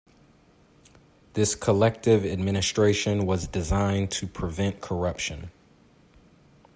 [1.33, 5.51] This collective administration was designed to prevent corruption.